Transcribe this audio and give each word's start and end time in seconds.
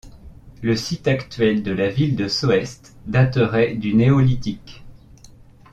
Le 0.63 0.75
site 0.75 1.07
actuel 1.07 1.61
de 1.61 1.71
la 1.71 1.87
ville 1.87 2.15
de 2.15 2.27
Soest 2.27 2.97
daterait 3.05 3.75
du 3.75 3.93
néolithique. 3.93 4.83